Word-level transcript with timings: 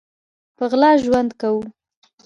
په 0.57 0.63
غلا 0.71 0.91
ژوند 1.03 1.31
کوو 1.41 1.61